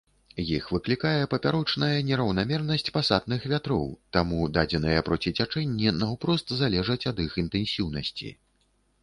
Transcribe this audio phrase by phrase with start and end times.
[0.43, 3.85] Іх выклікае папярочная нераўнамернасць пасатных вятроў,
[4.17, 8.29] таму дадзеныя проціцячэнні наўпрост залежаць ад іх інтэнсіўнасці.